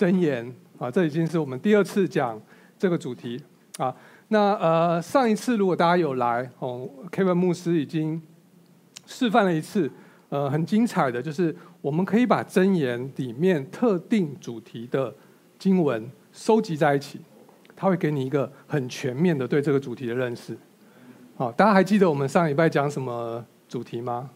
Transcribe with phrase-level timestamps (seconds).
[0.00, 2.40] 箴言啊，这已经是我们第二次讲
[2.78, 3.38] 这个主题
[3.76, 3.94] 啊。
[4.28, 8.22] 那呃，上一次如果大家有来哦，Kevin 牧师已经
[9.04, 9.90] 示范了一次，
[10.30, 15.14] 呃，很精彩的，就是我们可以把箴言里面特定主题的
[15.58, 17.20] 经文收集在一起，
[17.76, 20.56] 它会给你一个很全面的对这个主题的认识。
[21.36, 24.30] 好，大家还记得我们上礼拜讲什么主题吗？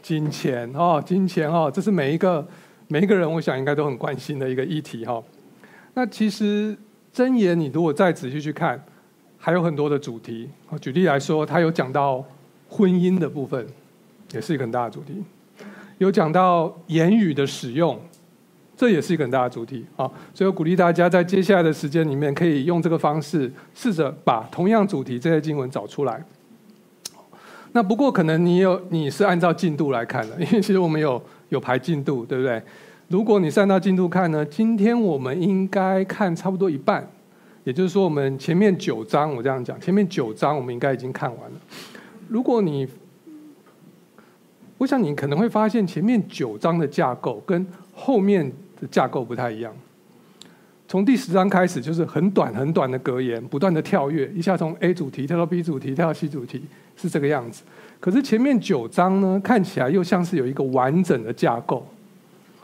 [0.00, 2.46] 金钱哦，金钱哦，这是每一个
[2.92, 5.22] 每一个人，我想应该都很关心的一个议题哈。
[5.94, 6.76] 那其实。
[7.12, 8.80] 箴言，你如果再仔细去看，
[9.36, 10.48] 还有很多的主题。
[10.80, 12.24] 举例来说，他有讲到
[12.68, 13.66] 婚姻的部分，
[14.32, 15.14] 也是一个很大的主题；
[15.98, 18.00] 有讲到言语的使用，
[18.76, 19.84] 这也是一个很大的主题。
[19.96, 26.24] 啊，所以我鼓励大家在接下来的时间里面，可以用这个方式，试着把同样主题这些经文找出来。
[27.72, 31.20] 那不过可能你有你是按照进度来看的，因为其实我们有
[31.50, 32.60] 有排进度，对不对？
[33.08, 37.08] 如果你是按照进度看呢，今天我们应该看差不多一半，
[37.64, 41.56] 也就是说，我们前面九章，我这样讲，前面九章我们应该已经看完了。
[42.28, 42.88] 如果你，
[44.78, 49.72] 我想你可能会发现前面九章的架构跟后面的架构不太一样。
[50.86, 56.62] 从第十章开始就是很短很短的格言，不断的跳跃，一下从 A 主题跳到 B 主题，跳到 C 主题，
[57.00, 57.62] 是这个样子。
[57.98, 61.86] 可是前面九章呢，看起来又像是有一个完整的架构。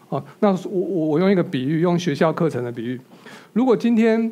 [0.09, 3.01] 哦，那我我我用一个比喻，用学校课程的比喻。
[3.53, 4.31] 如果今天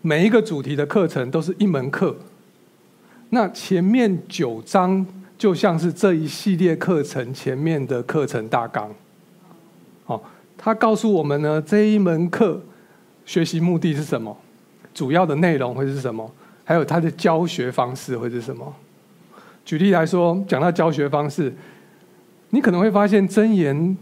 [0.00, 2.16] 每一个主题的课程都是一门课，
[3.30, 5.04] 那前面九章
[5.36, 8.90] 就像是这一系列课程前面的课程大纲。
[10.06, 10.20] 哦，
[10.56, 12.60] 他告诉我们呢，这一门课
[13.24, 14.36] 学习目的是什么？
[14.94, 16.30] 主要的内容会是什么？
[16.64, 18.74] 还有它的教学方式会是什么？
[19.64, 21.52] 举例来说，讲到教学方式，
[22.50, 23.96] 你可能会发现真言。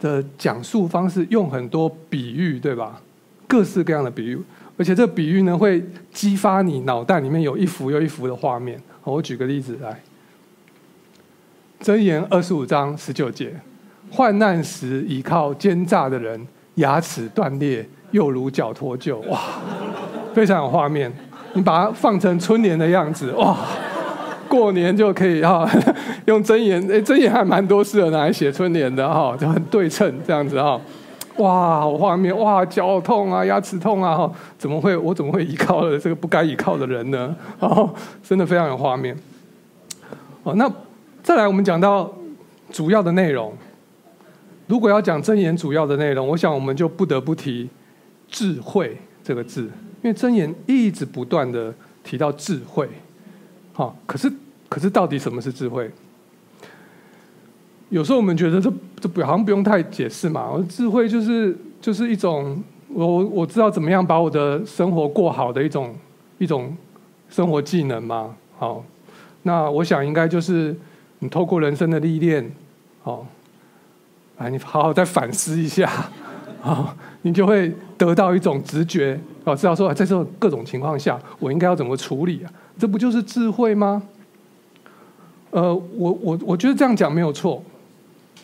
[0.00, 3.02] 的讲述方式用很多比喻，对吧？
[3.48, 4.40] 各式各样的比喻，
[4.76, 8.80] 而且这比喻呢，会激发你脑袋里面有一幅又一幅的画面。
[9.02, 9.90] 我举个例子来，
[11.80, 13.52] 《真言》二十五章十九节：
[14.08, 19.16] 患难时倚靠奸诈的人，牙齿断裂，又如脚脱臼。
[19.28, 19.40] 哇，
[20.32, 21.12] 非常有画面。
[21.54, 23.58] 你把它放成春联的样子，哇！
[24.48, 25.68] 过年就可以哈，
[26.26, 30.80] 用真言，哎，真言还蛮多适合拿来写春联的哈，就很对称这样子哈。
[31.36, 34.96] 哇，好画面，哇，脚痛啊，牙齿痛啊，哈，怎么会？
[34.96, 37.36] 我怎么会依靠了这个不该依靠的人呢？
[37.60, 37.88] 哦，
[38.22, 39.16] 真的非常有画面。
[40.42, 40.68] 哦，那
[41.22, 42.12] 再来，我们讲到
[42.72, 43.52] 主要的内容。
[44.66, 47.68] 如果要讲真言主要的内容，我想我们就不得不提
[48.28, 49.62] 智慧这个字，
[50.02, 51.72] 因为真言一直不断的
[52.02, 52.88] 提到智慧。
[53.78, 54.28] 好，可是，
[54.68, 55.88] 可是，到底什么是智慧？
[57.90, 58.68] 有时候我们觉得这
[58.98, 60.52] 这不好像不用太解释嘛。
[60.68, 65.94] 智慧就是就是一种我我知道怎么样把我的生活过好的一种
[66.38, 66.76] 一种
[67.30, 68.34] 生活技能嘛。
[68.58, 68.84] 好，
[69.44, 70.74] 那我想应该就是
[71.20, 72.50] 你透过人生的历练，
[73.04, 73.24] 好，
[74.38, 75.88] 哎，你好好再反思一下，
[76.60, 82.50] 好，你就会得到一种直觉，哦，知道说在这种各种情况下，我应该要怎么处理啊？
[82.78, 84.02] 这不就是智慧吗？
[85.50, 87.62] 呃，我我我觉得这样讲没有错，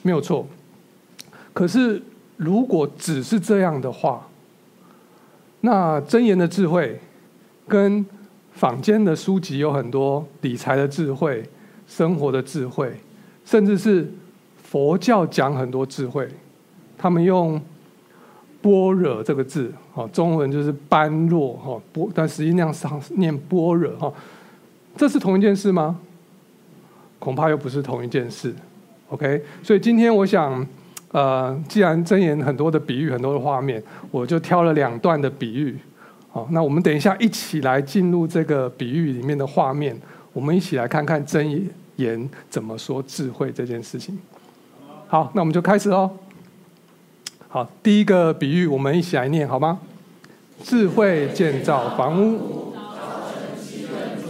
[0.03, 0.47] 没有错。
[1.53, 2.03] 可是
[2.37, 4.27] 如果只是这样的话，
[5.61, 6.99] 那真言的智慧
[7.69, 8.05] 跟
[8.53, 11.43] 坊间的书籍有很多理财的智慧、
[11.87, 12.93] 生活的智慧，
[13.45, 14.13] 甚至是
[14.63, 16.29] 佛教讲很多智慧，
[16.99, 17.61] 他们用
[18.65, 19.71] 般若这个字。
[19.93, 24.13] 哦，中文就是般若哈，般，但实际上念般若哈，
[24.97, 25.99] 这是同一件事吗？
[27.19, 28.55] 恐怕又不是同一件事。
[29.11, 30.67] OK，所以今天我想，
[31.13, 35.79] 呃，既然真言很多的比喻，很多的画面，我就挑了两段的比喻。
[36.31, 39.97] 好，那我们等一下一起来进入这个比喻里面的画面，
[40.33, 44.19] 我们一起来看看真言怎么说智慧这件事情。
[45.07, 46.11] 好，那我们就开始喽。
[47.55, 49.79] 好，第一个比喻，我们一起来念好吗？
[50.65, 52.75] 智慧建造房屋，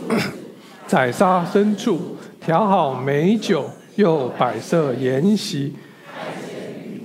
[0.86, 3.64] 宰杀牲畜，调好美酒，
[3.96, 5.74] 又摆设筵席。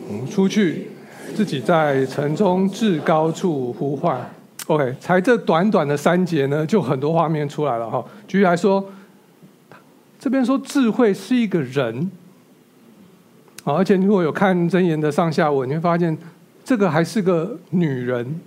[0.09, 0.89] 我们出去，
[1.33, 4.19] 自己在城中至高处呼唤。
[4.67, 8.03] OK，才这短短的三节呢，就很多画面出来了哈。
[8.27, 8.83] 举例来说，
[10.19, 12.11] 这边说智慧是一个人。
[13.75, 16.17] 而且如果有看箴言的上下文，你会发现
[16.63, 18.39] 这个还是个女人，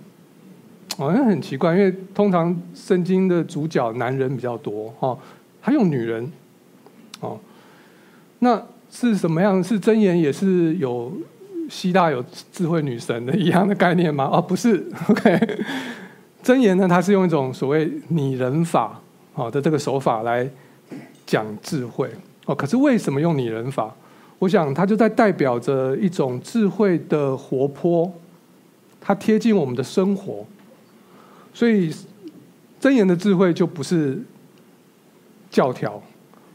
[0.97, 5.17] 好像很奇怪，因为通常圣经的主角男人比较多，哈，
[5.59, 6.31] 还用女人，
[7.19, 7.37] 哦，
[8.39, 9.63] 那是什么样？
[9.63, 11.11] 是箴言也是有
[11.69, 14.29] 希腊有智慧女神的一样的概念吗？
[14.31, 14.85] 哦，不是。
[15.09, 15.37] OK，
[16.43, 18.99] 箴言呢，它是用一种所谓拟人法
[19.33, 20.47] 好的这个手法来
[21.25, 22.09] 讲智慧
[22.45, 22.55] 哦。
[22.55, 23.93] 可是为什么用拟人法？
[24.39, 28.11] 我想它就在代表着一种智慧的活泼，
[28.99, 30.45] 它贴近我们的生活。
[31.53, 31.93] 所以
[32.79, 34.21] 真言的智慧就不是
[35.49, 36.01] 教条。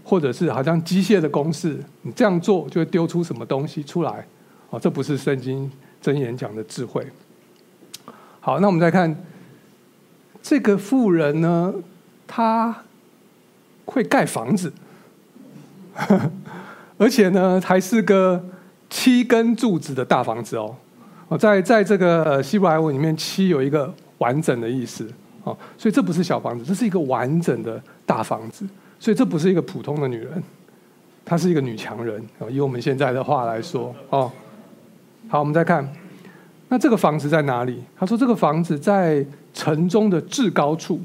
[0.05, 4.27] 或者是好像机械的公式，你这样做就会丢出什么东西出来，
[4.71, 5.71] 哦，这不是圣经
[6.03, 7.07] 箴言讲的智慧。
[8.41, 9.15] 好，那我们再看
[10.41, 11.75] 这个富人呢，
[12.27, 12.75] 他
[13.85, 14.73] 会盖房子，
[16.99, 18.43] 而且呢还是个
[18.91, 20.75] 七根柱子的大房子哦。
[21.29, 25.07] 哦，在在这个希伯来文里面，七有一个完整的意思
[25.45, 28.67] 哦，所以这不是小房子，这是一个完整的大房子。
[28.99, 30.43] 所以这不是一个普通的女人，
[31.25, 32.21] 她是一个女强人。
[32.51, 34.33] 以我们现在的话来说，哦，
[35.29, 35.87] 好，我们再看，
[36.69, 37.85] 那这个房子在哪里？
[37.97, 41.01] 他说这个房子在城中的至高处。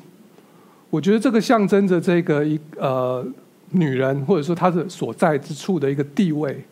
[0.89, 3.25] 我觉得这个象征着这个一呃
[3.73, 6.63] 女人，或者说她的所在之处的一个地位。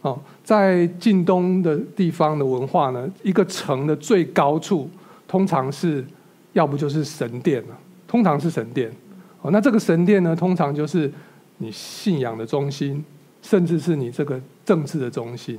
[0.00, 4.88] 哦，在近东的地方的文化呢，一个城的最高处
[5.26, 6.04] 通常是
[6.52, 7.76] 要不就是神殿了，
[8.06, 8.90] 通常是神殿。
[9.42, 11.10] 哦，那这个神殿呢，通常就是
[11.56, 13.04] 你信仰的中心，
[13.42, 15.58] 甚至是你这个政治的中心。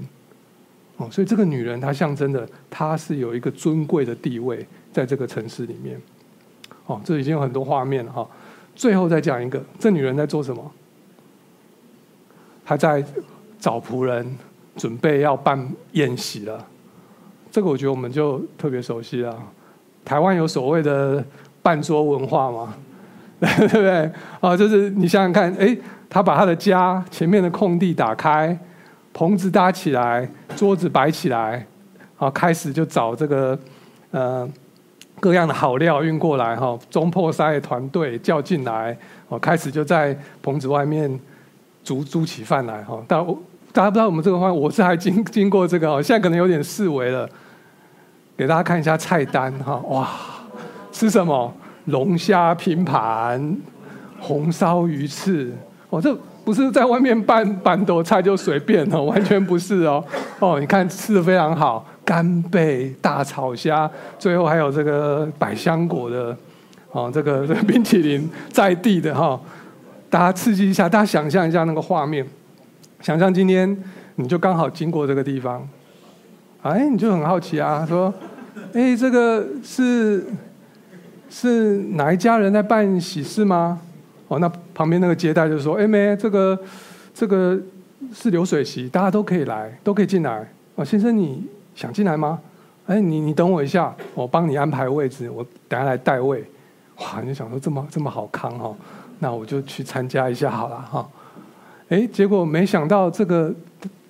[0.96, 6.02] 哦，所以这个女人她象征的，她是有一个尊贵的地位在这个城市里面。
[6.86, 8.26] 哦，这已经有很多画面了哈。
[8.80, 10.72] 最后再讲一个，这女人在做什么？
[12.64, 13.04] 她在
[13.60, 14.26] 找仆人，
[14.78, 16.66] 准备要办宴席了。
[17.52, 19.38] 这个我觉得我们就特别熟悉了。
[20.06, 21.22] 台湾有所谓的
[21.62, 22.74] 办桌文化嘛？
[23.42, 24.10] 对不对？
[24.40, 25.78] 啊，就是你想想看，哎，
[26.10, 28.58] 他把他的家前面的空地打开，
[29.12, 31.68] 棚子搭起来，桌子摆起来，
[32.18, 33.60] 啊，开始就找这个
[34.12, 34.50] 呃
[35.20, 41.20] 各样的好料运过来，哈，中破塞的团队叫进来，哦，开始就在棚子外面
[41.84, 43.02] 煮煮起饭来，哈。
[43.08, 43.38] 但我
[43.72, 47.30] 大家不知道我们这个话，我是还经经过这个，哦，现在可能有点式微了，
[48.36, 50.10] 给大家看一下菜单，哈，哇，
[50.92, 51.54] 吃什么？
[51.86, 53.58] 龙虾拼盘、
[54.20, 55.52] 红烧鱼翅，
[55.90, 56.16] 哦，这
[56.50, 60.04] 不是在外面办办桌菜就随便哦， 完全不是哦。
[60.40, 63.88] 哦，你看吃的非常好，干贝、大炒虾，
[64.18, 66.36] 最后还有这个百香果的，
[66.90, 69.40] 哦，这个这个冰淇淋在地的哈、哦，
[70.10, 72.26] 大家刺激一下，大家想象一下那个画面，
[73.00, 73.78] 想象今天
[74.16, 75.70] 你就刚好经过这个地方，
[76.64, 78.12] 哎，你就很好奇啊，说，
[78.74, 80.26] 哎，这个是。
[81.32, 83.80] 是哪一家人在办喜事吗？
[84.30, 86.58] 哦，那旁边那个接待就说：“哎，妹，这个
[87.14, 87.60] 这个
[88.14, 90.48] 是流水席，大家都可以来，都可以进来。
[90.76, 91.44] 哦，先生，你
[91.76, 92.40] 想进来吗？
[92.86, 96.46] 哎，你你等我一下，我帮你安排位置，我等下来带位。
[97.00, 98.76] 哇，你想说这么这么好康哈，
[99.20, 101.10] 那我就去参加一下好了哈。
[101.90, 103.54] 哎，结果没想到这个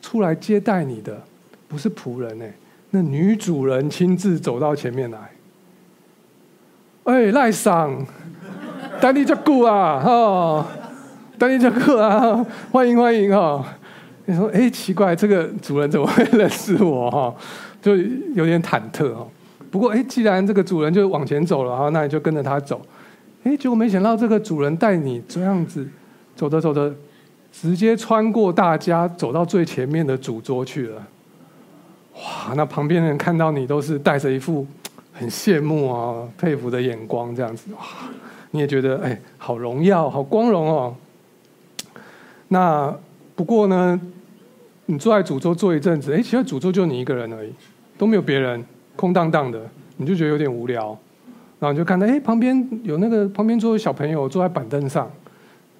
[0.01, 1.21] 出来接待你的
[1.67, 2.53] 不是仆人哎，
[2.91, 5.17] 那女主人亲自走到前面来。”
[7.05, 8.05] 哎，赖桑，
[9.01, 10.65] 等你这久啊，哈，
[11.37, 13.63] 等你这久啊，欢迎欢迎哈。
[14.25, 17.33] 你说，哎，奇怪，这个主人怎么会认识我哈？
[17.81, 17.95] 就
[18.35, 19.25] 有点忐忑哈。
[19.71, 22.81] 不过，哎，既然这个主人就往前走了哈，那你就跟着他走。
[23.43, 25.87] 哎，结果没想到这个主人带你这样子
[26.35, 26.93] 走着走着，
[27.51, 31.01] 直接穿过大家，走到最前面的主桌去了。
[32.15, 34.67] 哇，那旁边的人看到你都是带着一副。
[35.11, 37.81] 很羡慕啊，佩服的眼光这样子哇，
[38.51, 40.95] 你也觉得哎，好荣耀，好光荣哦。
[42.47, 42.93] 那
[43.35, 43.99] 不过呢，
[44.87, 47.53] 你坐在主桌坐一阵子，哎，其实主桌就你一个人而已，
[47.97, 48.63] 都没有别人，
[48.95, 49.61] 空荡荡的，
[49.97, 50.97] 你就觉得有点无聊。
[51.59, 55.11] 然后你就看到哎，旁边有那个旁边坐的小朋友坐在板凳上，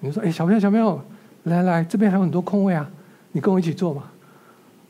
[0.00, 1.00] 你就说哎，小朋友小朋友，
[1.44, 2.88] 来来，这边还有很多空位啊，
[3.32, 4.04] 你跟我一起坐嘛。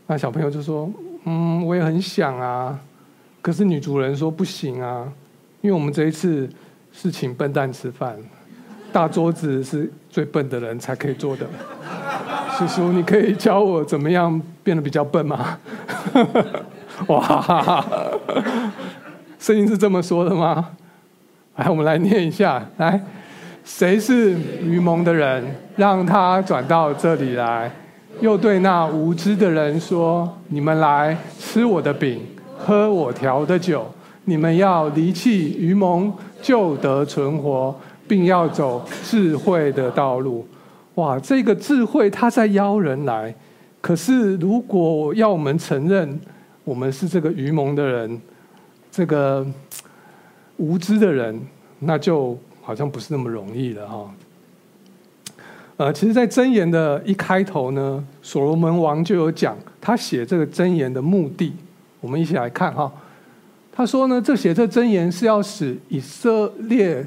[0.07, 0.91] 那小朋友就说
[1.25, 2.79] 嗯，我也很想啊。
[3.41, 5.11] 可是女主人说不行啊，
[5.63, 6.47] 因为我们这一次
[6.93, 8.17] 是请笨蛋吃饭，
[8.93, 11.47] 大桌子是最笨的人才可以坐的。
[12.59, 15.59] 叔叔，你可以教我怎么样变得比较笨吗？
[17.09, 17.85] 哇，
[19.39, 20.71] 声音是这么说的吗？
[21.57, 23.01] 来，我们来念一下，来，
[23.65, 25.45] 谁是愚蒙的人，
[25.77, 27.71] 让他转到这里来，
[28.21, 32.21] 又对那无知的人说：你们来吃我的饼。
[32.63, 33.91] 喝我调的酒，
[34.27, 37.75] 你们要离弃愚蒙，就得存活，
[38.09, 40.47] 并要走智慧的道路。
[40.97, 43.35] 哇，这个智慧他在邀人来，
[43.81, 46.21] 可是如果要我们承认
[46.65, 48.21] 我们是这个愚蒙的人，
[48.91, 49.47] 这个
[50.57, 51.41] 无知的人，
[51.79, 54.15] 那就好像不是那么容易了哈。
[55.77, 61.55] 呃，其实，在箴言的一开头呢，所罗门王就有讲他写这个箴言的目的。
[62.01, 62.93] 我们一起来看哈。
[63.73, 67.07] 他说呢，这写这箴言是要使以色列，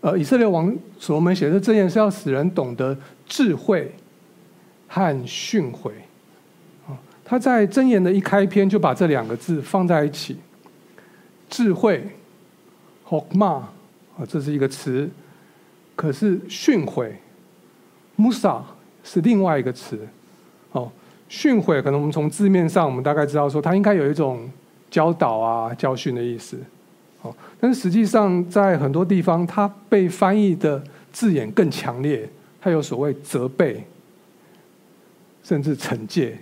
[0.00, 3.92] 呃，以色列王所罗门写这箴言是要使人懂得智慧
[4.88, 5.90] 和训诲。
[6.86, 10.38] 啊，他在箴言的一开篇就把这两个字放在一起，
[11.50, 12.06] 智慧
[13.06, 13.46] ，hokma，
[14.16, 15.10] 啊，这是一个词，
[15.94, 17.10] 可是训诲。
[18.16, 18.62] Musa
[19.02, 19.98] 是另外一个词，
[20.70, 20.88] 哦，
[21.28, 24.48] 训诲可能我们从字面上，我们大概知道说它应该有一种
[24.94, 26.56] 教导啊、教训的意思，
[27.22, 30.80] 哦，但是实际上在很多地方，它被翻译的
[31.12, 32.28] 字眼更强烈，
[32.60, 33.84] 它有所谓责备，
[35.42, 36.38] 甚至惩戒。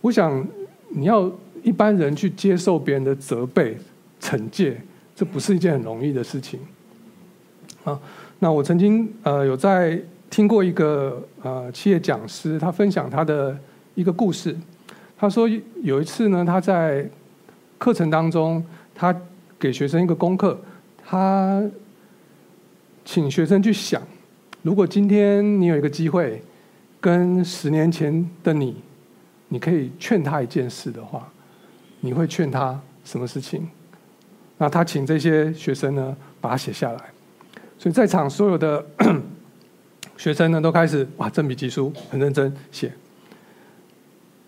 [0.00, 0.42] 我想
[0.88, 1.30] 你要
[1.62, 3.76] 一般人去接受别人的责备、
[4.18, 4.80] 惩戒，
[5.14, 6.58] 这不是一件很容易的事情，
[7.84, 8.00] 啊。
[8.38, 10.00] 那我曾经呃有在
[10.30, 13.54] 听过一个呃企业讲师，他分享他的
[13.94, 14.56] 一个故事。
[15.18, 15.48] 他说
[15.82, 17.04] 有一次呢，他在
[17.76, 19.14] 课程当中，他
[19.58, 20.56] 给学生一个功课，
[21.04, 21.60] 他
[23.04, 24.00] 请学生去想，
[24.62, 26.40] 如果今天你有一个机会，
[27.00, 28.76] 跟十年前的你，
[29.48, 31.28] 你可以劝他一件事的话，
[32.00, 33.68] 你会劝他什么事情？
[34.56, 37.00] 那他请这些学生呢，把它写下来。
[37.76, 38.84] 所以在场所有的
[40.16, 42.92] 学生呢，都开始哇，正笔疾书， 很认真写。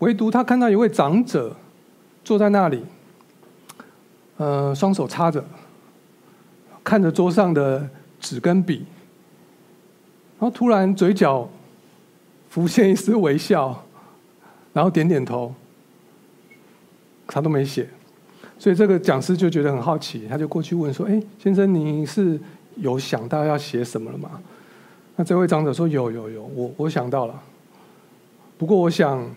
[0.00, 1.56] 唯独他看到一位长者
[2.22, 2.82] 坐在那里，
[4.36, 5.42] 呃，双手插着，
[6.84, 7.88] 看着桌上的
[8.20, 8.84] 纸跟笔，
[10.38, 11.48] 然后突然嘴角
[12.50, 13.82] 浮现一丝微笑，
[14.74, 15.54] 然后点点头，
[17.26, 17.88] 他都没写。
[18.58, 22.38] 所以这个讲师就觉得很好奇，他就过去问说：“哎，先生，你是？”
[22.76, 24.40] 有想到要写什么了吗？
[25.16, 27.42] 那这位长者说：“有有有，我我想到了。
[28.56, 29.28] 不过我想，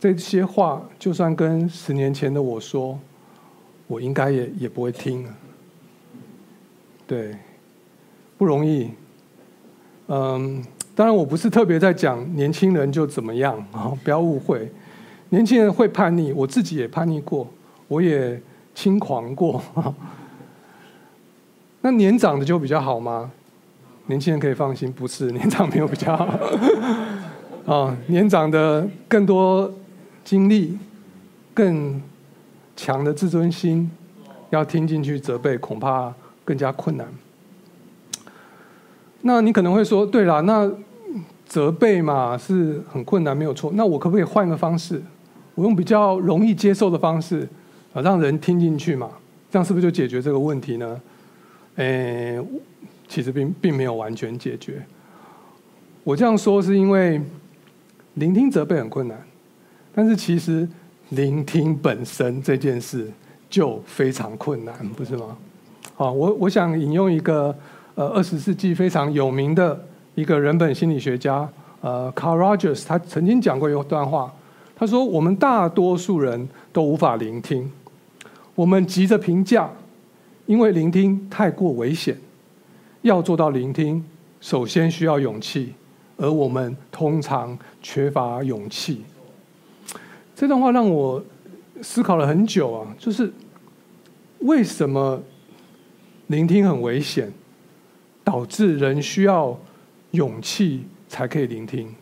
[0.00, 2.98] 这些话就算跟十年前的我说，
[3.86, 5.30] 我应该也也不会听了。
[7.06, 7.36] 对，
[8.36, 8.90] 不容易。
[10.06, 10.62] 嗯，
[10.94, 14.70] 当然我不是特别在讲年轻人就怎么样啊， 不要误会。
[15.30, 17.46] 年轻人会叛逆，我自己也叛逆过，
[17.88, 18.40] 我也
[18.74, 19.62] 轻狂过。
[21.82, 23.30] ”那年长的就比较好吗？
[24.06, 26.24] 年轻人可以放心，不是年长没有比较好。
[27.66, 29.70] 啊， 年长的更多
[30.28, 30.76] 经历，
[31.54, 31.98] 更
[32.76, 33.90] 强的自尊心，
[34.50, 36.12] 要听进去责备，恐怕
[36.44, 37.08] 更加困难。
[39.22, 40.70] 那你可能会说，对了，那
[41.46, 43.72] 责备嘛是很困难，没有错。
[43.74, 45.02] 那我可不可以换个方式？
[45.54, 47.48] 我用比较容易接受的方式
[47.94, 49.08] 啊，让人听进去嘛？
[49.50, 51.00] 这样是不是就解决这个问题呢？
[51.76, 52.38] 诶，
[53.08, 54.84] 其实并并没有完全解决。
[56.04, 57.18] 我这样说是因为
[58.16, 59.18] 聆听责备很困难，
[59.94, 60.68] 但是其实
[61.10, 63.10] 聆听本身这件事
[63.50, 65.36] 就非常困难，不是吗？
[65.94, 67.54] 好，我我想引用一个
[67.94, 71.48] 呃二十世纪非常有名的一个人本心理学家
[71.80, 74.32] 呃 Carl Rogers，他曾经讲过一段话，
[74.76, 77.70] 他说：“我们大多数人都无法聆听，
[78.54, 79.70] 我们急着评价。”
[80.46, 82.16] 因为聆听太过危险，
[83.02, 84.02] 要做到聆听，
[84.40, 85.74] 首先需要勇气，
[86.16, 89.02] 而我们通常缺乏勇气。
[90.38, 91.20] 这段话让我
[91.82, 93.28] 思考了很久啊，就是
[94.38, 95.20] 为什么
[96.28, 97.28] 聆听很危险，
[98.22, 99.58] 导致人需要
[100.12, 101.92] 勇气才可以聆听？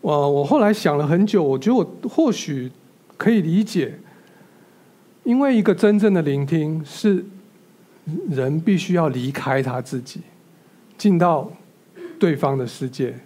[0.00, 2.68] 我我后来想了很久，我觉得我或许
[3.16, 3.96] 可以理解。
[5.22, 7.24] 因为一个真正的聆听，是
[8.28, 10.22] 人必须要离开他自己，
[10.96, 11.48] 进到
[12.18, 13.16] 对方的世界，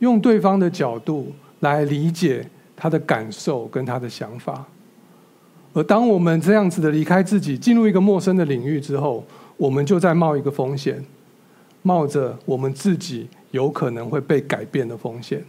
[0.00, 4.66] 用对方的角度来理解他的感受跟他的想法。
[5.72, 9.24] 而当我们这样子的离开自己，进入一个陌生的领域之后，
[9.56, 11.04] 我们就在冒一个风险，
[11.82, 15.44] 冒着我们自己有可能会被改变的风险。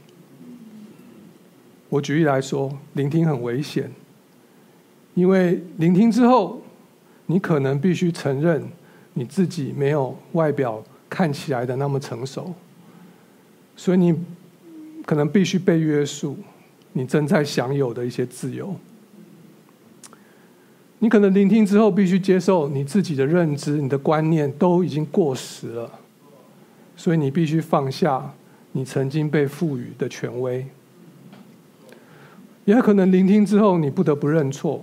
[1.90, 3.92] 我举例来说，聆听很危险。
[5.14, 6.62] 因为聆听之后，
[7.26, 8.64] 你可能必须承认
[9.14, 12.54] 你自己没有外表看起来的那么成熟，
[13.76, 14.16] 所以你
[15.12, 16.38] 可能必须被约束
[16.94, 18.74] 你正在享有的一些自由。
[21.00, 26.00] 你可能聆听之后，必须接受你自己的认知、你的观念都已经过时了，
[26.96, 28.34] 所以你必须放下
[28.72, 30.66] 你曾经被赋予的权威。
[32.64, 34.82] 也可能聆听之后，你不得不认错，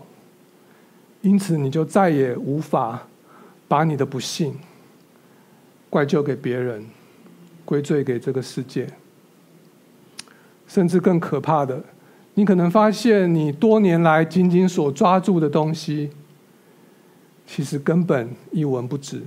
[1.23, 3.09] 因此你就再也无法
[3.67, 4.55] 把你的不幸
[5.89, 6.85] 怪罪给别人，
[7.65, 8.87] 归罪给这个世界。
[10.69, 11.83] 甚至更可怕的，
[12.35, 16.11] 你可能发现你多年来仅仅所抓住的东西，
[17.47, 19.23] 其实根本一文不值。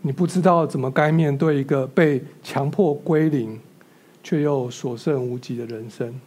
[0.00, 3.60] 你不知道怎么该面对一个被强迫归零，
[4.22, 6.18] 却又所剩无几的人生。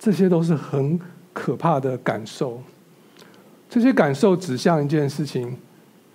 [0.00, 0.98] 这些都是很
[1.32, 2.60] 可怕的感受。
[3.70, 5.56] 这些感受指向一件事情：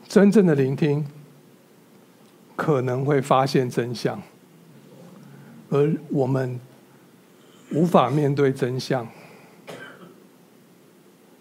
[0.08, 1.06] 真正的聆听，
[2.56, 4.22] 可能会发现真相。
[5.74, 6.60] 而我们
[7.72, 9.08] 无法面对真相。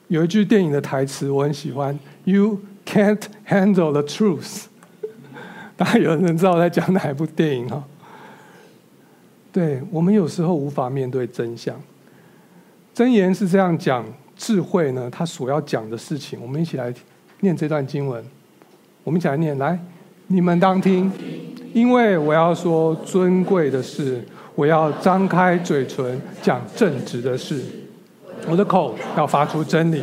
[0.09, 4.65] 有一句电影的台词我很喜欢：“You can't handle the truth。
[5.77, 7.85] ”大家有人知道我在讲哪一部电影哈？
[9.53, 11.79] 对，我们有时候无法面对真相。
[12.95, 14.03] 箴言是这样讲，
[14.35, 16.93] 智慧呢，它所要讲的事情，我们一起来
[17.41, 18.25] 念这段经文。
[19.05, 19.79] 我们一起来念，来，
[20.27, 21.13] 你们当听。
[21.73, 24.23] 因为我要说尊贵的事，
[24.55, 27.63] 我要张开嘴唇讲正直的事，
[28.49, 30.03] 我的口要发出真理，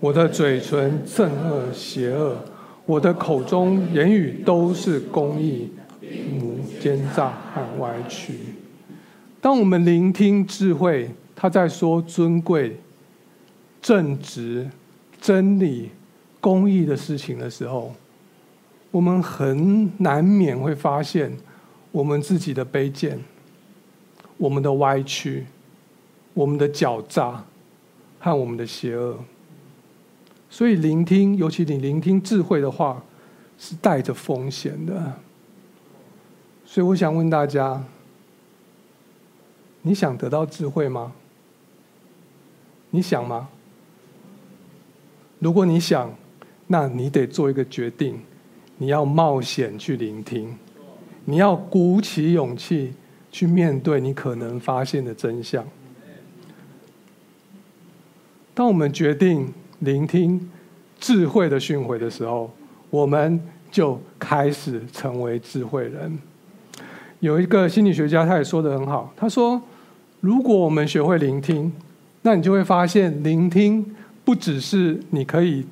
[0.00, 2.36] 我的嘴唇憎恶邪恶，
[2.84, 5.70] 我的口中言语都是公义，
[6.40, 8.34] 无奸诈和歪曲。
[9.40, 12.76] 当我们聆听智慧，他在说尊贵、
[13.80, 14.68] 正直、
[15.20, 15.90] 真理、
[16.40, 17.92] 公义的事情的时候，
[18.92, 21.36] 我们很难免会发现
[21.90, 23.18] 我们自己的卑贱、
[24.36, 25.46] 我们的歪曲、
[26.34, 27.42] 我们的狡诈
[28.20, 29.18] 和我们的邪恶。
[30.50, 33.02] 所以，聆听，尤其你聆听智慧的话，
[33.58, 35.14] 是带着风险的。
[36.66, 37.82] 所以，我想问大家：
[39.80, 41.14] 你想得到智慧吗？
[42.90, 43.48] 你想吗？
[45.38, 46.14] 如果你想，
[46.66, 48.20] 那你得做一个决定。
[48.82, 50.52] 你要冒险去聆听，
[51.24, 52.92] 你要鼓起勇气
[53.30, 55.64] 去面对你可能发现的真相。
[58.52, 59.46] 当我们决定
[59.78, 60.50] 聆听
[60.98, 62.52] 智慧的训诲的时候，
[62.90, 63.40] 我们
[63.70, 66.18] 就开始成为智慧人。
[67.20, 69.62] 有一个心理学家，他也说得很好，他说
[70.18, 71.72] ：“如果我们学会聆听，
[72.22, 75.64] 那你就会发现，聆听不只是你可以。”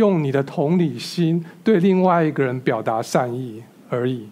[0.00, 4.26] 用你的同理心对另外一个人表达善意而已，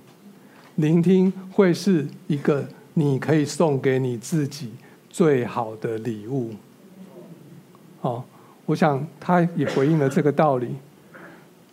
[0.76, 4.72] 聆听会是一个你可以送给你自己
[5.10, 6.52] 最好的礼物。
[8.00, 8.24] 好，
[8.64, 10.68] 我想他也回应了这个道理。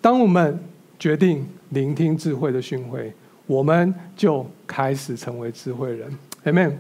[0.01, 0.60] 当我们
[0.99, 3.10] 决定聆听智慧的训诲，
[3.47, 6.12] 我们就开始成为智慧人。
[6.43, 6.73] Amen。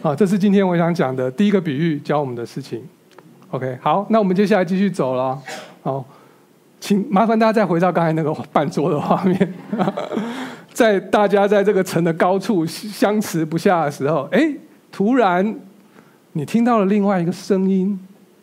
[0.00, 2.86] 好，这是今天我想讲的第一个比喻教我们的事情。
[3.50, 5.42] OK，好，那我们接下来继续走了。
[5.82, 6.06] 好。
[6.80, 9.54] 请麻烦大家再回到刚才那个半桌的画面，
[10.72, 14.54] 在大家在这个城的高处相持不下的时候，哎，
[14.92, 15.54] 突然
[16.32, 17.98] 你听到了另外一个声音，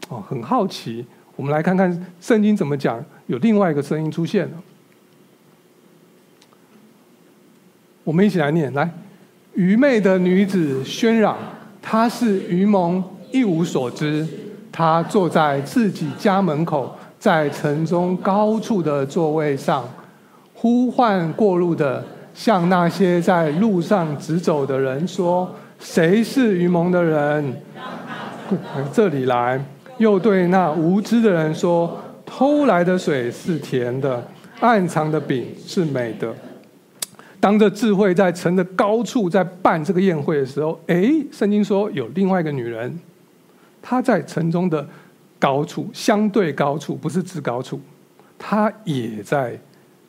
[0.10, 1.06] 哦，很好奇，
[1.38, 4.54] 我们来看看圣经怎么讲，有另外一个声音出现了。
[8.04, 8.88] 我们一起来念，来，
[9.54, 11.38] 愚昧的女子喧嚷，
[11.82, 14.28] 她是愚蒙，一无所知，
[14.71, 16.95] 她坐在自己家门口。
[17.25, 19.83] 在城中高处的座位上，
[20.53, 25.49] 呼唤过路的，向那些在路上直走的人说
[25.81, 27.59] ：“谁是愚蒙的人？
[28.93, 29.59] 这里来。”
[29.97, 34.23] 又对那无知的人说：“偷来的水是甜的，
[34.59, 36.31] 暗藏的饼是美的。”
[37.41, 42.99] 当着智慧在城的高处在办这个宴会的时候，哎，圣经说有另外一个女人，
[43.81, 44.88] 她在城中的。
[45.39, 47.80] 高处，相对高处，不是至高处，
[48.38, 49.60] 他也在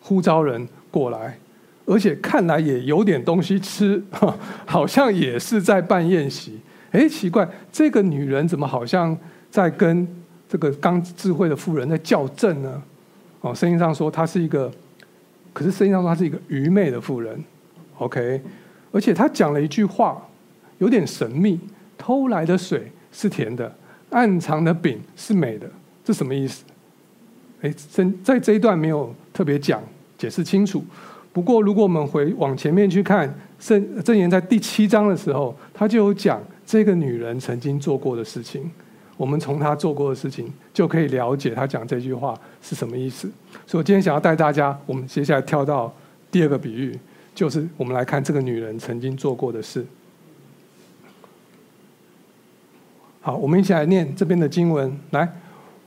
[0.00, 1.38] 呼召人过来，
[1.84, 4.02] 而且看来也有点东西吃，
[4.64, 6.60] 好像也是在办宴席。
[6.92, 9.16] 哎，奇怪，这个女人怎么好像
[9.50, 10.06] 在跟
[10.48, 12.82] 这个刚智慧的妇人在较正呢？
[13.40, 14.70] 哦，圣经上说她是一个，
[15.52, 17.42] 可是圣经上说她是一个愚昧的妇人。
[17.98, 18.40] OK，
[18.92, 20.20] 而且她讲了一句话，
[20.78, 21.60] 有点神秘：
[21.98, 23.74] 偷来的水是甜的。
[24.10, 25.68] 暗藏的饼是美的，
[26.04, 26.64] 这什么意思？
[27.62, 29.82] 哎，真在这一段没有特别讲
[30.18, 30.84] 解释清楚。
[31.32, 38.70] 不过，如果我们回往前面去看圣箴言在第七章的时候，他就有讲这个女人曾经做过的事情。
[39.18, 43.26] 我们从她做过的事情就可以了解她讲这句话是什么意思。
[43.66, 45.90] 所以我今天想要带大家，我们接下来跳到
[46.30, 46.98] 第二个比喻。
[47.34, 49.84] 就是我们来看这个女人曾经做过的事。
[53.26, 54.96] 好，我们一起来念这边的经文。
[55.10, 55.28] 来，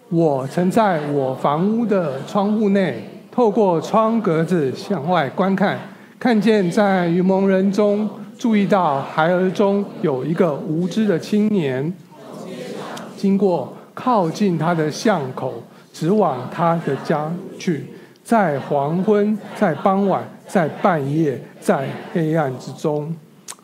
[0.09, 5.79] 我曾在我房屋的窗户内，透过窗格子向外观看，
[6.19, 11.93] 看见在愚蒙人中，注意到孩儿中有一个无知的青年，
[13.15, 17.85] 经过靠近他的巷口，直往他的家去，
[18.21, 23.15] 在黄昏，在傍晚，在半夜，在黑暗之中。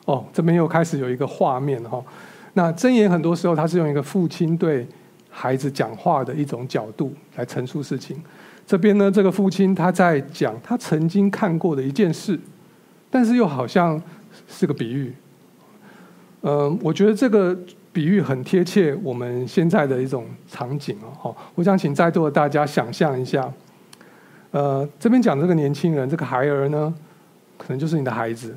[0.06, 2.02] 哦，这边又开始有一个画面哈。
[2.58, 4.88] 那箴言很多时候，他是用一个父亲对
[5.30, 8.18] 孩子讲话的一种角度来陈述事情。
[8.66, 12.40] 这边呢，这个父亲他在讲他曾经看过的一件事，
[13.10, 14.02] 但是又好像
[14.48, 15.14] 是个比喻。
[16.44, 17.54] 嗯，我觉得这个
[17.92, 21.12] 比喻很贴切我们现在的一种场景哦。
[21.20, 23.52] 好，我想请在座的大家想象一下，
[24.52, 26.94] 呃，这边讲这个年轻人，这个孩儿呢，
[27.58, 28.56] 可能就是你的孩子。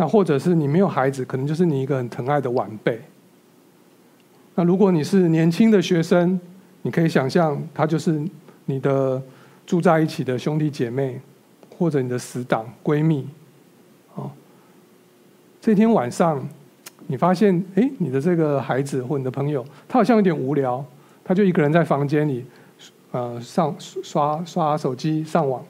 [0.00, 2.98] 那或者是你没有孩子，可能就是你一个很疼爱的晚辈。
[4.54, 6.40] 那如果你是年轻的学生，
[6.80, 8.18] 你可以想象他就是
[8.64, 9.22] 你的
[9.66, 11.20] 住在一起的兄弟姐妹，
[11.76, 13.28] 或者你的死党、闺蜜。
[14.14, 14.30] 哦，
[15.60, 16.42] 这天晚上，
[17.06, 20.82] 你发现，哎，你的这个孩子或你的朋友，他好像有点无聊，
[21.22, 22.42] 他就一个人在房间里，
[23.10, 25.62] 呃，上刷刷手机、上网。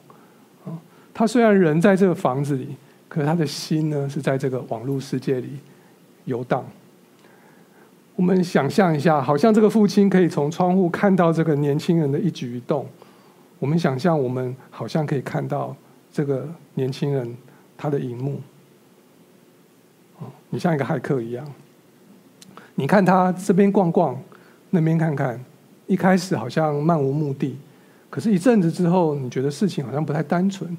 [0.65, 0.71] 啊，
[1.13, 2.77] 他虽然人在这个房子里。
[3.11, 5.49] 可是他的心呢，是在这个网络世界里
[6.23, 6.65] 游荡。
[8.15, 12.87] 我们想象一下，好像这个父亲可以从窗户看到这个年轻人的一举一动。
[13.59, 15.75] 我们想象，我们好像可以看到
[16.09, 17.35] 这个年轻人
[17.77, 18.39] 他的荧幕。
[20.49, 21.45] 你像一个骇客一样，
[22.75, 24.17] 你看他这边逛逛，
[24.69, 25.37] 那边看看，
[25.85, 27.57] 一开始好像漫无目的，
[28.09, 30.77] 可是一阵子之后，你觉得事情好像不太单纯。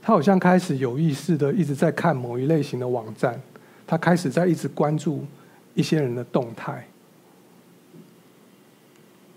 [0.00, 3.38] 他好像开始有意识的一直在看某一类型的网站，
[3.86, 5.24] 他开始在一直关注
[5.74, 6.86] 一些人的动态。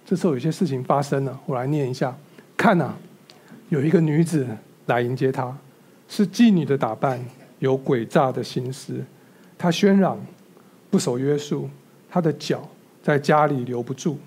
[0.06, 2.16] 这时候有些事情发生了，我来念一下：
[2.56, 2.98] 看呐、啊，
[3.70, 4.48] 有一个女子
[4.86, 5.58] 来迎接他，
[6.08, 7.20] 是妓女的打扮，
[7.60, 9.04] 有诡诈的心思。
[9.58, 10.20] 她喧嚷，
[10.90, 11.70] 不守约束，
[12.10, 12.68] 她的脚
[13.04, 14.18] 在家里留不住，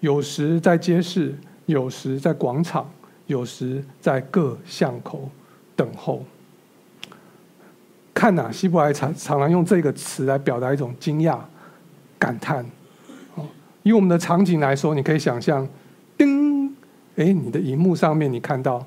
[0.00, 1.34] 有时在街市，
[1.66, 2.90] 有时在广场，
[3.26, 5.30] 有时在各巷口。
[5.76, 6.24] 等候，
[8.12, 11.38] 看呐、希伯来常常常用这个词来表达一种惊讶、
[12.18, 12.64] 感叹。
[13.82, 15.68] 以我们的场景来说，你可以想象，
[16.16, 16.68] 叮，
[17.16, 18.84] 哎，你的荧幕上面你看到，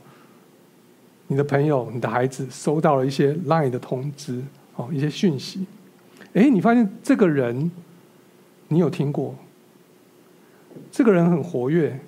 [1.28, 4.41] 你的朋友、你的孩子收到了一些 LINE 的通知，
[4.76, 5.67] 哦，一些讯息。
[6.34, 7.69] 哎，你发现这个人，
[8.69, 9.36] 你有听过？
[10.91, 12.00] 这个人很活跃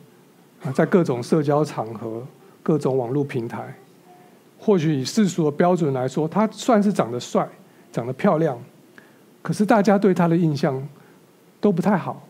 [0.64, 2.26] 啊，在各种社交场合、
[2.64, 3.76] 各种网络平台。
[4.60, 7.48] 或许以世俗的标准来说，他算是长得帅、
[7.92, 8.60] 长得漂亮，
[9.42, 10.86] 可是大家对他的印象
[11.62, 12.22] 都不太好。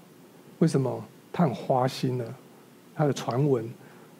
[0.60, 1.04] 为什么？
[1.34, 2.26] 他很花心呢？
[2.96, 3.68] 他的传闻，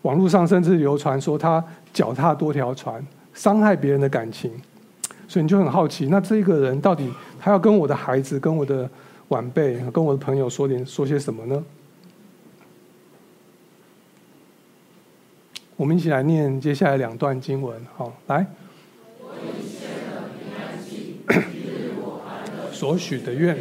[0.02, 4.52] 网络上甚至流传说他脚踏多条船，伤害别人的感情。
[5.28, 8.90] 所以你就很好奇，那这个人到底他要跟我的孩子、跟我的
[9.28, 11.64] 晚辈、跟我的朋友说点说些什么呢？
[15.80, 18.46] 我们一起来念接下来两段经文，好，来。
[22.74, 23.58] 所许的愿，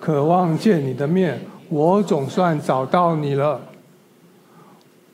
[0.00, 3.60] 渴望见你的面，我总算找到你了。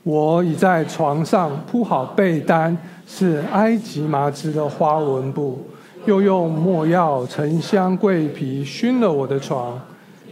[0.02, 2.74] 我已在床上铺好被单，
[3.06, 5.66] 是埃及麻织的花纹布，
[6.06, 9.78] 又用没药、沉香、桂皮熏了我的床。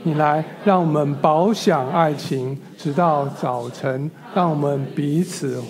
[0.05, 5.62] 你来，让我们饱享爱情，直到早晨，让我们彼此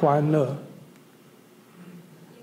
[0.00, 0.56] 欢乐。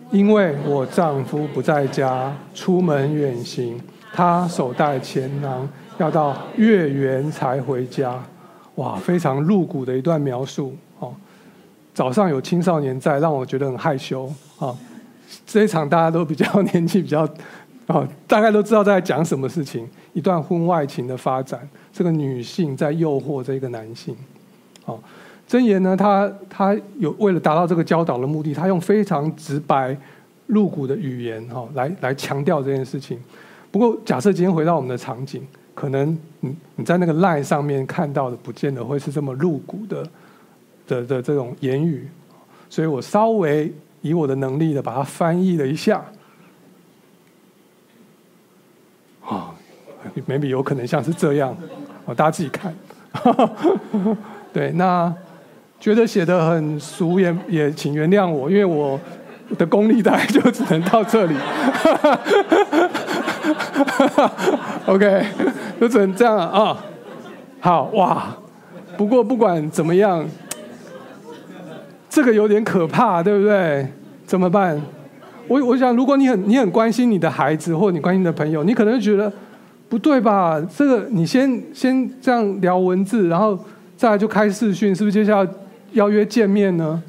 [0.10, 3.78] 因为我丈夫不在家，出门远行，
[4.14, 8.24] 他手带钱囊，要到月圆才回家。
[8.76, 11.14] 哇，非常露骨的一段描述哦。
[11.94, 14.74] 早上有青少年在，让我觉得很害羞啊。
[15.46, 17.28] 这一场大家都比较 年纪比较。
[17.88, 19.90] 哦，大概都知道在讲什么事情。
[20.18, 24.16] 一段婚外情的发展，这个女性在诱惑这个男性。
[24.86, 25.00] 哦，
[25.48, 29.96] 箴言呢，他他有为了达到这个教导的目的，他用非常直白、
[30.48, 33.20] 露骨的语言，哈、哦，来来强调这件事情。
[33.70, 40.10] 不过，假设今天回到我们的场景，可能你你在那个 line 上面看到的，不见得会是这么露骨的
[40.88, 42.08] 的的这种言语。
[42.72, 46.04] 所以我稍微以我的能力的把它翻译了一下。
[50.28, 51.56] ，maybe 有可能像是这样，
[52.06, 52.74] 哦，大家自己看。
[54.54, 55.14] 对，那
[55.80, 59.00] 觉得写的很俗也也请原谅我，因为我
[59.58, 61.36] 的功力大概就只能到这里。
[64.86, 65.26] OK，
[65.80, 66.78] 就只能这样啊。
[67.60, 68.36] 好哇，
[68.98, 70.26] 不过不管怎么样，
[72.10, 73.88] 这个有点可怕，对不对？
[74.26, 74.80] 怎么办？
[75.48, 79.32] 我我想，如果你很你很关心你的孩子，或你关心你的朋友，你可能觉得
[79.90, 80.60] 不对吧？
[80.76, 83.58] 这个你先先这样聊文字，然后
[83.96, 85.50] 再就开视讯，是不是接下来
[85.94, 87.02] 邀约见面呢？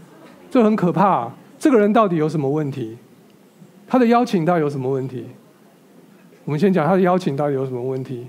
[0.50, 1.30] 这很可怕。
[1.58, 2.96] 这个人到底有什么问题？
[3.86, 5.26] 他的邀请到底有什么问题？
[6.44, 8.28] 我们先讲他的邀请到底有什么问题。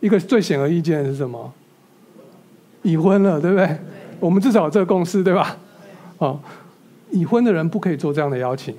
[0.00, 1.52] 一个最显而易见的是什么？
[2.82, 3.78] 已婚了，对不对？
[4.18, 5.56] 我们至少有这个共识，对吧？
[6.18, 6.40] 哦。
[7.10, 8.74] 已婚的人不可以做这样的邀请，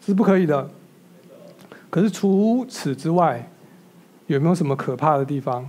[0.00, 0.66] 是不可以的。
[1.96, 3.42] 可是除此之外，
[4.26, 5.66] 有没有什么可怕的地方？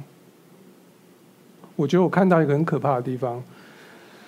[1.78, 3.42] 我觉得我看到一个很可怕的地方。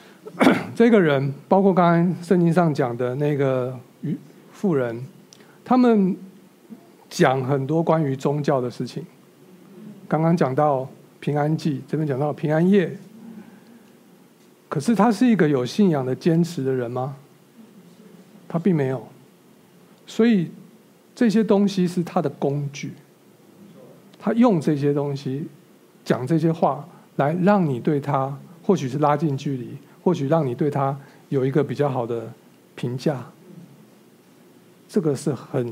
[0.73, 3.77] 这个人，包括刚刚圣经上讲的那个
[4.53, 5.05] 妇人，
[5.65, 6.15] 他们
[7.09, 9.05] 讲很多关于宗教的事情。
[10.07, 10.87] 刚刚讲到
[11.19, 12.95] 平安祭，这边讲到平安夜。
[14.69, 17.17] 可是他是一个有信仰的坚持的人吗？
[18.47, 19.05] 他并没有，
[20.07, 20.49] 所以
[21.19, 22.93] 这些东西是他的工具。
[24.17, 25.45] 他用这些东西
[26.05, 32.31] 讲这些话，来让你对他或许是拉近距离，或许让你对他有一个比较好的
[32.73, 33.21] 评价。
[34.87, 35.69] 这个是很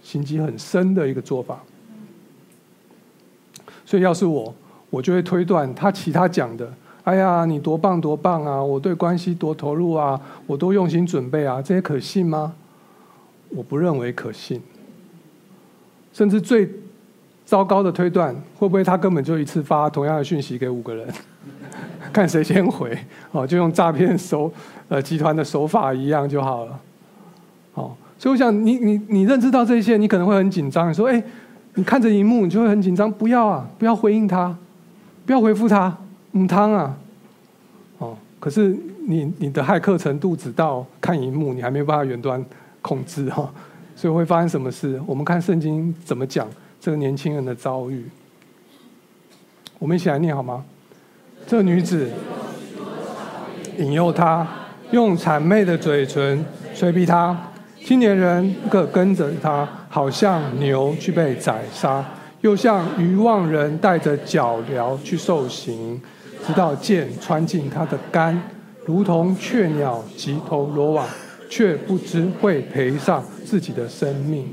[0.00, 1.58] 心机很深的一个做法。
[3.84, 4.54] 所以要是我，
[4.90, 6.72] 我就会推断他其他讲的。
[7.02, 8.62] 哎呀，你多棒多棒啊！
[8.62, 10.20] 我对关系多投入啊！
[10.46, 11.60] 我多用心准备啊！
[11.60, 12.54] 这些可信吗？
[13.50, 14.60] 我不认为可信。
[16.12, 16.68] 甚至最
[17.44, 21.06] 糟糕的推断，会不会他根本就一次发同样的讯息给五个人，
[22.12, 22.98] 看谁先回？
[23.30, 24.52] 哦，就用诈骗手
[24.88, 26.80] 呃集团的手法一样就好了。
[27.74, 30.92] 哦，所以我想你你你认知到这些，你可能会很紧张。
[30.92, 31.22] 说，哎，
[31.74, 33.10] 你看着荧幕，你就会很紧张。
[33.12, 33.68] 不要啊！
[33.78, 34.56] 不要回应他，
[35.24, 35.96] 不要回复他。
[36.32, 36.96] 母汤啊，
[37.98, 42.44] 哦，可是你你的骇客程度只到看荧幕，你还没有办法远端
[42.82, 43.52] 控制哈，
[43.94, 45.00] 所以会发生什么事？
[45.06, 46.48] 我们看圣经怎么讲
[46.80, 48.08] 这个年轻人的遭遇，
[49.78, 50.64] 我们一起来念好吗？
[51.46, 52.10] 这女子
[53.78, 54.46] 引诱他，
[54.90, 57.36] 用谄媚的嘴唇催逼他，
[57.84, 62.04] 青年人各跟着他，好像牛去被宰杀，
[62.40, 66.00] 又像愚妄人带着脚镣去受刑。
[66.46, 68.40] 直到剑穿进他的肝，
[68.86, 71.06] 如同雀鸟急投罗网，
[71.48, 74.48] 却不知会赔上自己的生命。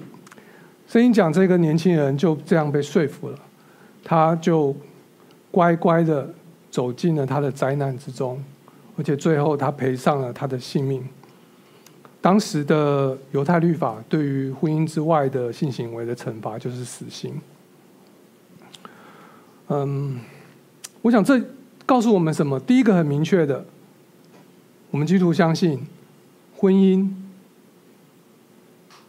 [0.88, 3.40] 圣经讲这个年轻人就这样被说服了，
[4.04, 4.76] 他就
[5.52, 6.34] 乖乖的
[6.72, 8.42] 走进了他的灾难之中，
[8.98, 11.04] 而且最后他赔上了他的性命。
[12.22, 17.40] 当时的犹太律法对于婚姻之外的性行为的惩罚就是死刑。
[19.68, 20.20] 嗯，
[21.02, 21.42] 我想这。
[21.88, 22.60] 告诉我们什么？
[22.62, 23.64] 第一个很明确的，
[24.90, 25.80] 我们基督徒相信，
[26.66, 27.08] 婚姻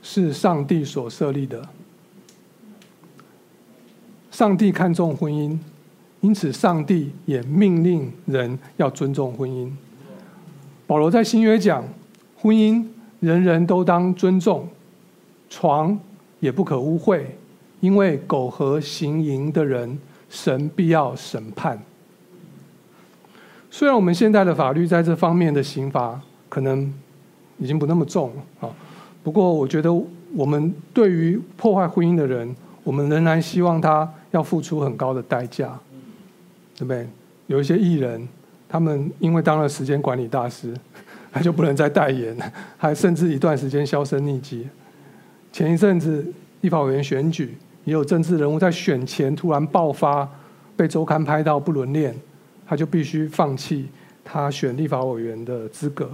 [0.02, 1.66] 是上帝所设立的。
[4.30, 5.58] 上帝看重婚姻，
[6.20, 9.72] 因此上帝也命令人要尊重婚姻。
[10.86, 11.82] 保罗在新约讲，
[12.36, 12.86] 婚姻
[13.20, 14.68] 人人都当尊重，
[15.48, 15.98] 床
[16.40, 17.24] 也不可污秽，
[17.80, 21.82] 因为苟合行淫的人，神必要审判。
[23.70, 26.92] 虽然我们现在的法律在这方面的刑罚可能
[27.58, 28.74] 已经不那么重了啊，
[29.22, 29.92] 不过我觉得
[30.34, 35.78] 我们对于破坏婚姻的人，我们仍然希望他要付出很高的代价，
[36.76, 37.06] 对不对？
[37.46, 38.26] 有一些艺人，
[38.68, 40.74] 他们因为当了时间管理大师，
[41.32, 42.36] 他就不能再代言，
[42.76, 44.66] 还甚至一段时间销声匿迹。
[45.52, 46.26] 前一阵子
[46.60, 50.28] 立法委员选举，也有政治人物在选前突然爆发，
[50.76, 52.14] 被周刊拍到不伦恋。
[52.68, 53.86] 他就必须放弃
[54.24, 56.10] 他选立法委员的资格，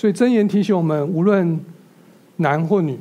[0.00, 1.60] 所以箴言提醒我们：无论
[2.36, 2.98] 男或女，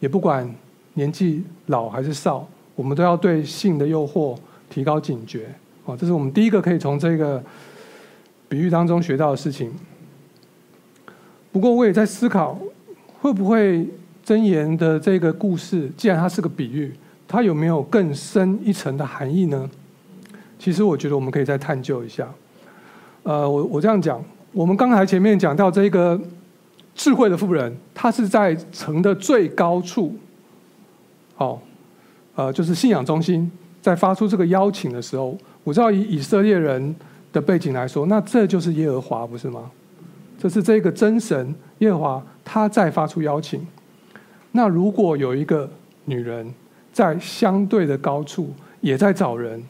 [0.00, 0.46] 也不管
[0.92, 2.46] 年纪老还是少，
[2.76, 4.36] 我们都要对性的诱惑
[4.68, 5.48] 提高警觉。
[5.86, 7.42] 哦，这是我们第一个可以从这个
[8.50, 9.72] 比喻当中学到的事情。
[11.50, 12.60] 不过，我也在思考，
[13.22, 13.88] 会不会
[14.26, 16.92] 箴言的这个故事，既然它是个比喻，
[17.26, 19.66] 它有没有更深一层的含义呢？
[20.58, 22.30] 其实我觉得我们可以再探究一下。
[23.22, 24.22] 呃，我我这样讲，
[24.52, 26.20] 我们刚才前面讲到这个
[26.94, 30.16] 智慧的妇人，她是在城的最高处，
[31.34, 31.60] 好，
[32.34, 36.94] 呃，就是信仰中心在发出这个邀请的时候，我知道以以色列人
[37.32, 39.70] 的背景来说，那这就是耶和华，不是吗？
[40.38, 43.66] 这是这个真神耶和华他在发出邀请。
[44.52, 45.68] 那如果有一个
[46.04, 46.52] 女人
[46.92, 49.62] 在相对的高处也在找人，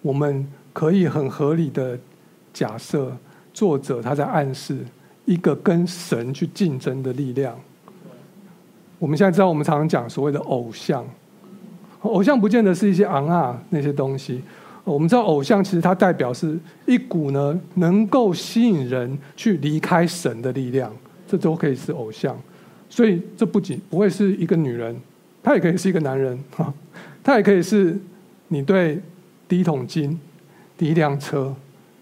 [0.00, 1.98] 我们可以很合理的
[2.52, 3.16] 假设，
[3.52, 4.78] 作者他在暗示
[5.24, 7.58] 一个跟神去竞争的力量。
[8.98, 11.04] 我们现在知道，我们常常讲所谓的偶像，
[12.02, 14.40] 偶像不见得是一些昂啊那些东西。
[14.84, 20.92] 我们知道，偶像其实它代表是一股呢能够吸引人去离开神的力量，
[21.26, 22.36] 这都可以是偶像。
[22.88, 24.94] 所以这不仅不会是一个女人，
[25.42, 26.72] 她也可以是一个男人，哈，
[27.22, 27.98] 她也可以是
[28.48, 29.00] 你对
[29.48, 30.18] 第一桶金、
[30.76, 31.54] 第一辆车、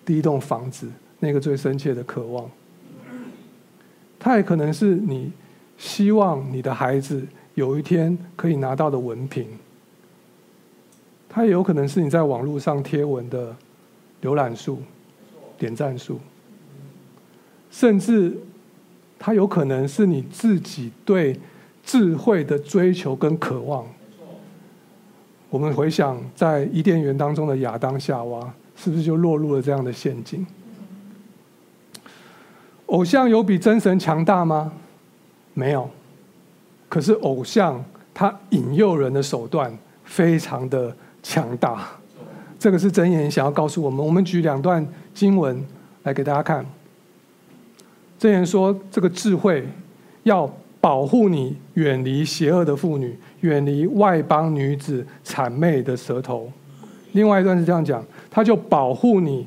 [0.05, 0.87] 第一栋房子
[1.21, 2.51] 那个最深切的渴望。
[4.19, 5.31] 它也可能是你。
[5.83, 9.47] 希望你的孩子有一天可以拿到的文凭，
[11.27, 13.57] 它也有可能是你在网络上贴文的
[14.21, 14.83] 浏览数、
[15.57, 16.21] 点赞数，
[17.71, 18.37] 甚至
[19.19, 21.41] 它有可能是你自己对
[21.83, 23.87] 智慧的追求跟渴望。
[25.49, 30.47] 我们回想在伊甸园当中的亚当夏娃，是不是就落入了这样的陷阱？
[32.91, 34.73] 偶像有比真神强大吗？
[35.55, 35.89] 没有，
[36.89, 41.89] 可是偶像他引诱人的手段非常的强大，
[42.59, 44.05] 这个是真言想要告诉我们。
[44.05, 45.65] 我们举两段经文
[46.03, 46.65] 来给大家看。
[48.19, 49.67] 真言说，这个智慧
[50.25, 56.51] 要保护你远离邪恶的妇女，远离外邦女子谄媚的舌头。
[57.13, 59.47] 另外一段是这样讲，他就保护你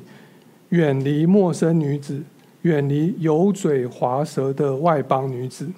[0.70, 2.20] 远离陌生女子，
[2.64, 5.68] 远离油嘴滑舌的外邦女子。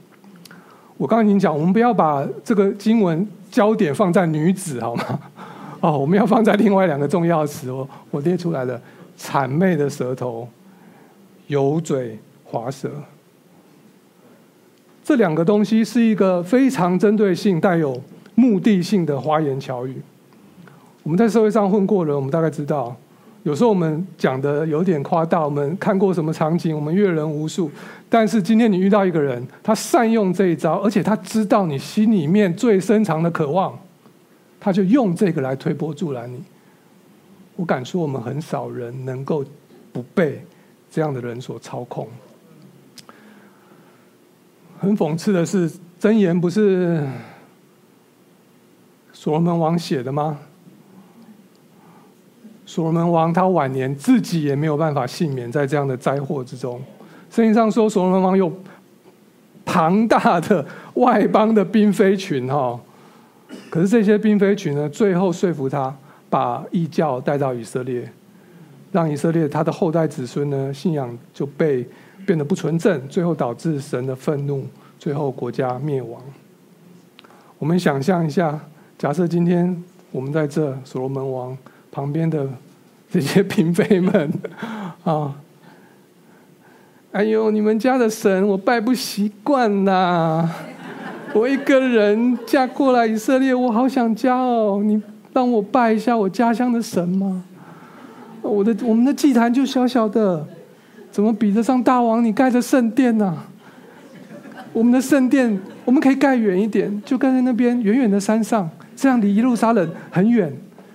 [0.97, 5.21] 我刚刚已经讲，我们不要把这个经文焦点放在女子，好吗？
[5.83, 8.81] 哦，我们要放在另外两个重要词哦，我列出来的：
[9.19, 10.49] 谄媚的舌头、
[11.49, 12.91] 油嘴滑舌。
[15.05, 18.01] 这两个东西是一个非常针对性、带有
[18.35, 20.01] 目的性的花言巧语。
[21.03, 22.97] 我们在社会上混过人，我们大概知道。
[23.47, 27.71] 有时候我们讲的有点夸大，我们看过什么场景，我们阅人无数。
[28.09, 33.79] 但是今天你遇到一个人，他善用这一招，而且他知道你心里面最深藏的渴望，
[34.59, 36.43] 他就用这个来推波助澜你。
[37.55, 39.45] 我敢说，我们很少人能够
[39.93, 40.45] 不被
[40.91, 42.09] 这样的人所操控。
[44.81, 47.01] 很讽刺的是，箴言不是
[49.13, 50.37] 所罗门王写的吗？
[52.77, 56.79] 所罗门王他晚年自己也没有办法幸免在这样的灾祸之中。
[57.31, 58.53] 圣经上说，所罗门王有
[59.65, 60.63] 庞大的
[60.93, 62.79] 外邦的嫔妃群哈，
[63.71, 65.97] 可是这些嫔妃群呢，最后说服他
[66.29, 68.07] 把异教带到以色列，
[68.93, 71.83] 让以色列他的后代子孙呢信仰就被
[72.27, 74.67] 变得不纯正，最后导致神的愤怒，
[74.99, 76.21] 最后国家灭亡。
[77.59, 78.61] 我们想象一下，
[78.99, 81.57] 假设今天我们在这所罗门王。
[81.93, 82.47] 旁边的
[83.11, 84.33] 这些嫔妃们
[85.05, 85.35] 啊，
[87.13, 90.49] 哎呦，你们家的神我拜不习惯呐！
[91.33, 94.81] 我一个人嫁过来以色列，我好想家哦。
[94.85, 95.01] 你
[95.33, 97.43] 帮我拜一下我家乡的神吗？
[98.43, 100.47] 我的我们的祭坛就小小的，
[101.11, 103.37] 怎么比得上大王你盖的圣殿呢？
[104.73, 110.53] 我们的圣殿我们可以盖远一点，就盖在那边远远的山上，这样离耶路撒冷很远。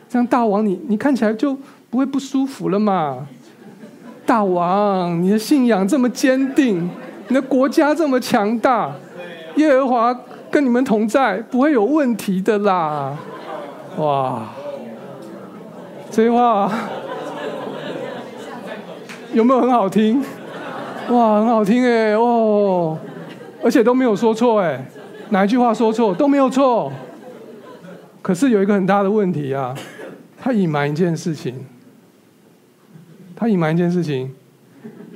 [0.10, 1.58] 这样大王你你看起来就
[1.92, 3.28] 不会不舒服了嘛？
[4.26, 6.90] 大王，你的信仰这么坚定，
[7.28, 8.90] 你的国家这么强大，
[9.58, 10.18] 耶和华
[10.50, 13.14] 跟你们同在，不会有问题的啦！
[13.98, 14.48] 哇，
[16.10, 16.72] 这句话
[19.34, 20.24] 有没有很好听？
[21.10, 22.98] 哇，很好听哎哦，
[23.62, 24.82] 而且都没有说错哎，
[25.30, 26.90] 哪一句话说错都没有错。
[28.22, 29.76] 可是有一个很大的问题啊。
[30.44, 31.54] 他隐瞒一件事情，
[33.42, 34.32] 他隐瞒一件事情，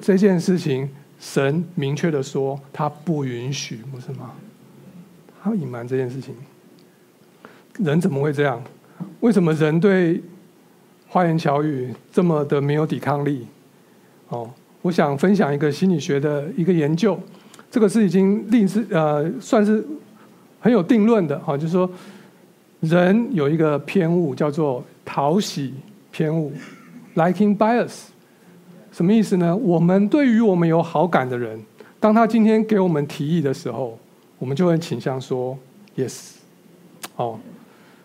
[0.01, 4.31] 这件事情神明确的说他不允许，不是吗？
[5.43, 6.33] 他隐瞒这件事情，
[7.77, 8.59] 人怎么会这样？
[9.19, 10.19] 为什么人对
[11.07, 13.45] 花言巧语这么的没有抵抗力？
[14.29, 14.49] 哦，
[14.81, 17.19] 我想分享一个心理学的一个研究，
[17.69, 19.85] 这个是已经历史呃算是
[20.59, 21.87] 很有定论的哈，就是说
[22.79, 24.83] 人有一个偏误叫做。
[25.07, 25.71] 讨喜
[26.11, 26.51] 偏误
[27.13, 28.05] ，liking bias，
[28.95, 29.53] 什么意思呢？
[29.53, 31.61] 我们对于我们有好感的人，
[31.99, 33.99] 当他今天给我们提议的时候，
[34.39, 35.57] 我们就会倾向说
[35.97, 36.35] yes。
[37.17, 37.37] 哦，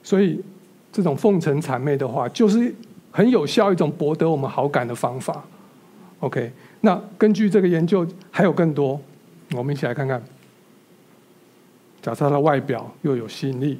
[0.02, 0.42] 所以
[0.90, 2.74] 这种奉承谄媚的话，就是
[3.12, 5.44] 很有效一种博得我们好感的方法。
[6.18, 9.00] OK，那根据这个研究还有更多，
[9.52, 10.20] 我们一起来看看。
[12.02, 13.78] 假设他的外表又有吸引力、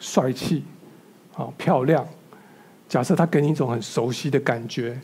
[0.00, 0.64] 帅气、
[1.30, 2.04] 好漂亮，
[2.88, 5.00] 假设他给你一种很熟悉的感觉，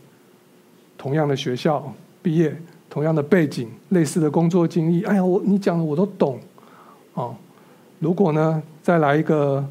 [0.98, 1.90] 同样的学校
[2.20, 2.54] 毕业，
[2.90, 6.38] 同样的背景，类似的工作经历，哎呀，我你讲的我都懂，
[7.14, 7.34] 哦，
[8.00, 9.64] 如果呢再来一个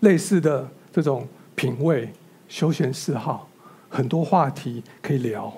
[0.00, 2.08] 类似的这种品味、
[2.48, 3.48] 休闲嗜好，
[3.88, 5.52] 很多话题可以聊，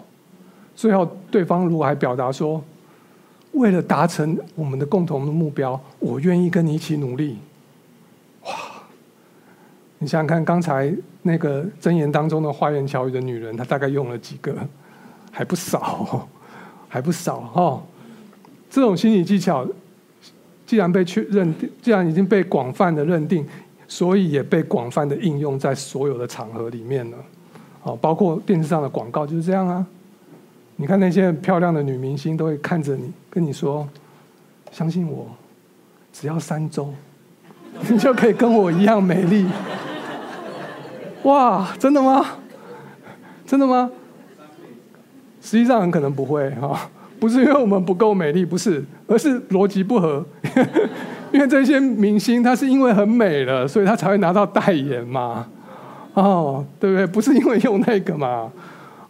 [0.74, 2.62] 最后对方如果还表达说，
[3.53, 7.39] 为了达成我们的共同的目标，我愿意跟你一起努力。
[9.99, 10.92] 你想想看，刚才
[11.22, 14.55] 那个箴言当中的花言巧语的女人，她大概用了几个？
[15.32, 16.28] 还不少，
[16.88, 17.82] 还不少哈。
[18.70, 19.66] 这种心理技巧，
[20.66, 23.47] 既然被确认，既然已经被广泛的认定，
[23.88, 27.16] 所以也被广泛的应用在所有的场合里面了。
[27.82, 29.86] 哦，包括电视上的广告就是这样啊。
[30.76, 33.88] 你看那些漂亮的女明星，都会看着你，跟你说
[34.72, 35.26] ：“相信我，
[36.12, 36.92] 只要三周，
[37.88, 39.47] 你就可以跟我一样美丽。”
[41.27, 42.24] 哇，真的吗？
[43.45, 43.91] 真的吗？
[45.43, 46.89] 实际上很可能不会哈，
[47.20, 50.24] 不是因为我们不够美丽，不是，而是逻辑不合。
[51.33, 55.47] 因为这些明星，他是因为很美了，所以他才会拿到代言嘛。
[56.14, 57.07] 哦，对不对？
[57.07, 58.51] 不是因为用那个嘛。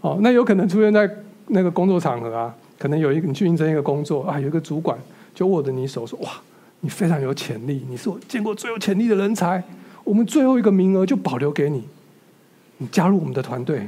[0.00, 1.08] 哦，那有可能出现在。
[1.48, 4.98] 那个工作场合啊，可能有一个你去应征一个工作啊，有一个主管
[5.32, 6.28] 就握着你手说：“哇，
[6.80, 9.62] 你非常有潜力，你是我见过最有潜力的人才，
[10.02, 11.84] 我们最后一个名额就保留给你，
[12.78, 13.86] 你加入我们的团队，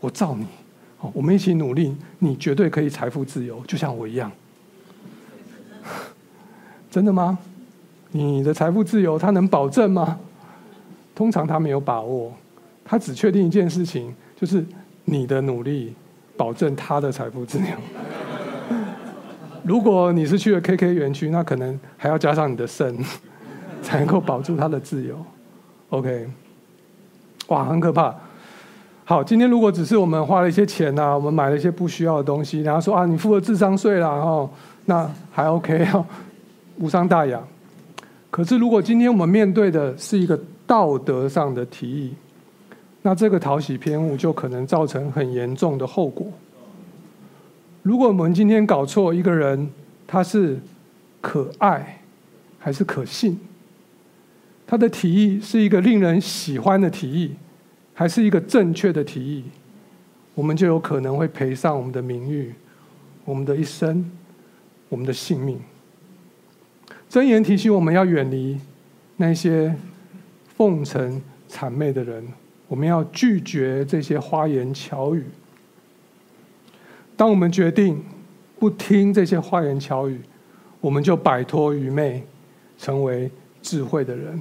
[0.00, 0.46] 我罩你，
[1.12, 4.30] 我们一起努力，你绝对可以财富自由，就像我一样。
[6.90, 7.38] ”真的吗？
[8.12, 10.18] 你的财富自由他能保证吗？
[11.14, 12.32] 通常他没有把握，
[12.84, 14.64] 他只确定一件事情，就是
[15.04, 15.94] 你的努力。
[16.36, 17.66] 保证他的财富自由。
[19.62, 22.96] 如果你是去了 KK 园区，那可能还要加上你的肾，
[23.82, 25.22] 才能够保住他的自由。
[25.90, 26.26] OK，
[27.50, 28.14] 哇，很可怕。
[29.04, 34.48] 好，今天如果只是我们花了一些钱呐、啊，我们买了一些不需要的东西，然后说啊，你付了智商税了，哦
[34.84, 36.06] 那还 OK，哦
[36.78, 37.40] 无伤大雅。
[38.30, 42.14] 可是如果今天我们面对的是一个道德上的提议，
[43.02, 46.28] 那这个讨喜偏误就可能造成很严重的后果。
[47.82, 49.68] 如果我们今天搞错一个人，
[50.06, 50.56] 他是
[51.20, 52.00] 可爱
[52.60, 53.36] 还是可信？
[54.70, 57.34] 他的提议是一个令人喜欢的提议，
[57.92, 59.42] 还是一个正确的提议？
[60.32, 62.54] 我们就有可能会赔上我们的名誉、
[63.24, 64.08] 我们的一生、
[64.88, 65.60] 我们的性命。
[67.10, 68.60] 箴言提醒我们要远离
[69.16, 69.74] 那些
[70.56, 72.24] 奉承谄媚的人。
[72.68, 75.24] 我们要拒绝这些花言巧语。
[77.16, 78.00] 当我们决定
[78.60, 80.20] 不听这些花言巧语，
[80.80, 82.22] 我们就摆脱愚昧，
[82.78, 83.28] 成为
[83.60, 84.38] 智慧的人。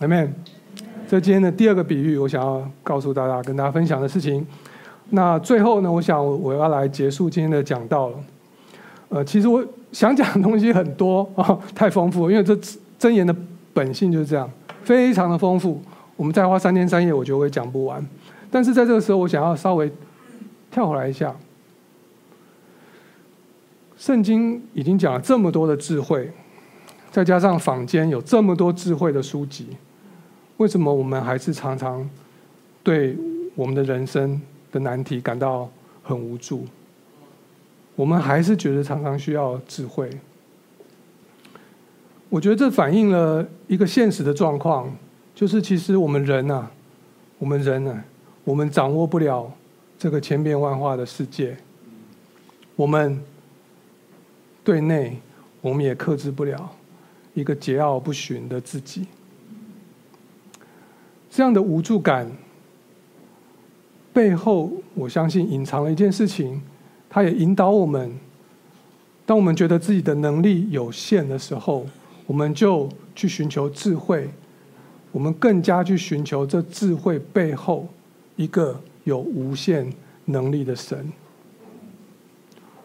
[0.00, 0.28] Amen。
[1.08, 4.46] 这今天的第二个比喻，我想要告诉大家，跟大家分享的事情。
[5.10, 8.18] 那最后呢，我想我要来结束今天的讲道了。
[9.08, 12.54] 呃，其实我想讲的东西很多啊， 太丰富了，因为这
[12.98, 13.34] 箴言的
[13.72, 14.50] 本性就是这样，
[14.82, 15.80] 非常的丰富。
[16.16, 18.04] 我们再花三天三夜，我觉得会讲不完。
[18.50, 19.90] 但是在这个时候，我想要稍微
[20.70, 21.34] 跳回来一下。
[23.96, 26.30] 圣经已经讲了这么多的智慧，
[27.10, 29.68] 再加上坊间有这么多智慧的书籍，
[30.56, 32.08] 为什么我们还是常常
[32.82, 33.16] 对
[33.54, 34.40] 我们的人生
[34.72, 35.68] 的难题感到
[36.02, 36.64] 很无助？
[37.94, 40.10] 我们还是觉得常常需要智慧。
[42.28, 44.94] 我觉得这反映了一个现实的状况。
[45.34, 46.66] 就是其实我们人呐，
[47.38, 48.02] 我们人呢，
[48.42, 49.52] 我们掌握不了
[49.98, 51.54] 这个千变万化的世界。
[52.74, 53.20] 我们
[54.64, 55.20] 对内，
[55.60, 56.74] 我们也克制不了
[57.34, 59.06] 一个桀骜不驯的自己。
[61.36, 62.26] 这样的无助感
[64.10, 66.62] 背后，我相信隐藏了一件事情，
[67.10, 68.10] 它也引导我们。
[69.26, 71.84] 当我们觉得自己的能力有限的时候，
[72.26, 74.30] 我们就去寻求智慧。
[75.12, 77.86] 我们更加去寻求这智慧背后
[78.36, 79.92] 一个有无限
[80.24, 81.12] 能力的神。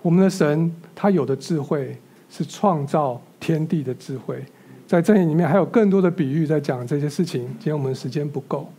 [0.02, 1.96] 我们的神他有的智慧
[2.30, 4.44] 是创造天地的智慧，
[4.92, 7.44] 在箴言里面还有更多的比喻在讲这些事情。
[7.44, 8.70] 今天我们时间不够，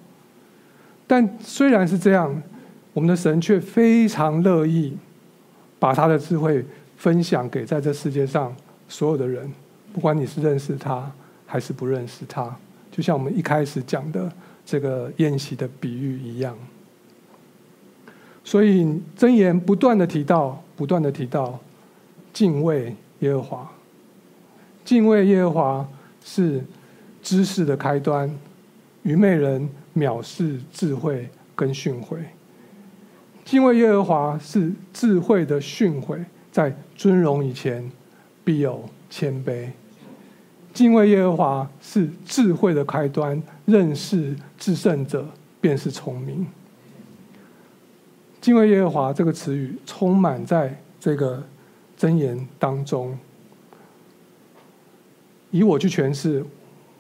[1.07, 2.43] 但虽然是这样，
[2.93, 4.95] 我们的神却非常乐意
[5.79, 6.63] 把他的智慧
[6.99, 8.55] 分享给在这世界上
[8.91, 9.51] 所有的人，
[9.95, 11.11] 不管你是认识他
[11.47, 12.55] 还是不认识他。
[12.91, 14.31] 就像我们一开始讲的
[14.67, 16.55] 这个宴席的比喻一样。
[18.45, 18.85] 所以
[19.17, 21.59] 箴言不断的提到，不断的提到
[22.35, 23.73] 敬畏耶和华。
[24.85, 25.89] 敬畏耶和华
[26.25, 26.63] 是
[27.23, 28.31] 知识的开端，
[29.03, 32.19] 愚昧人藐视智慧跟训诲。
[33.45, 37.91] 敬畏耶和华是智慧的训诲，在尊荣以前
[38.45, 39.69] 必有谦卑。
[40.73, 45.29] 敬畏耶和华是智慧的开端，认识至圣者
[45.61, 46.47] 便是聪明。
[48.41, 51.43] 敬畏耶和华这个词语充满在这个
[51.99, 53.17] 箴言当中。
[55.53, 56.45] 以我去诠释，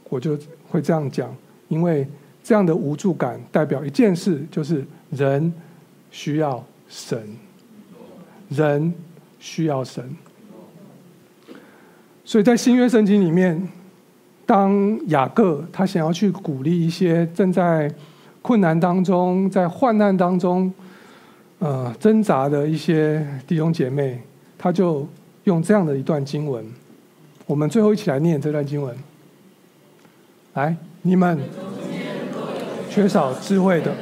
[0.09, 0.39] 我就
[0.69, 1.35] 会这样讲，
[1.67, 2.07] 因为
[2.45, 5.53] 这样的无助感代表一件事，就是人
[6.13, 7.21] 需要神，
[8.49, 8.95] 人
[9.41, 10.09] 需要神。
[12.25, 13.61] 所以在新约圣经里面，
[14.47, 17.93] 当雅各他想要去鼓励一些正在
[18.41, 20.73] 困难当中、在患难当中。
[21.59, 24.21] 呃，挣扎的一些弟兄姐妹，
[24.59, 25.07] 他就
[25.45, 26.67] 用这样的一段经文，
[27.47, 28.95] 我们最后一起来念这段经文。
[30.55, 31.39] 来，你们
[32.91, 33.93] 缺少智慧的，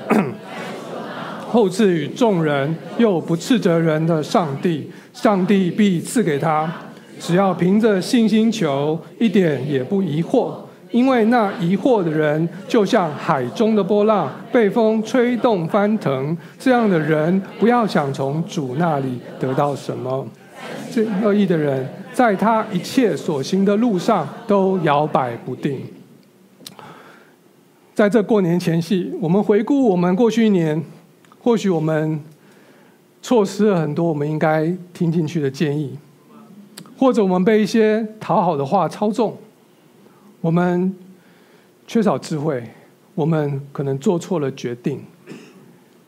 [1.49, 6.71] 后赐予众人，又不斥责人的上帝，上帝必赐给他，
[7.19, 10.55] 只要凭着信心求，一点也不疑惑。
[10.91, 16.37] 因为那疑惑的人，就像海中的波浪，被风吹动翻腾。
[16.59, 20.27] 这样的人，不要想从主那里得到什么。
[20.93, 25.81] 这恶意的人，在他一切所行的路上都摇摆不定。
[27.95, 30.83] 在这过年前夕，我们回顾我们过去一年，
[31.39, 32.19] 或许我们
[33.21, 35.99] 错失了很多我们应该听进去的建议，
[36.97, 39.37] 或者我们被一些讨好的话操纵。
[40.41, 40.95] 我们
[41.87, 42.65] 缺少智慧，
[43.15, 45.05] 我们可能做错了决定。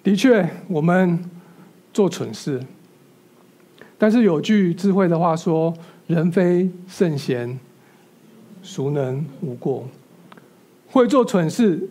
[0.03, 1.23] 的确，我们
[1.93, 2.59] 做蠢事。
[4.03, 5.73] 但是有句智慧的话说
[6.09, 7.57] ：“人非圣贤，
[8.61, 9.89] 孰能无过？”
[10.91, 11.89] 会做蠢事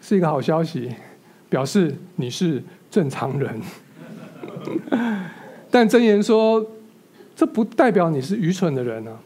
[0.00, 0.92] 是一个好消息，
[1.48, 2.60] 表示你是
[2.90, 3.60] 正常人。
[5.70, 6.66] 但箴言说，
[7.36, 9.16] 这不代表你是愚蠢的人啊。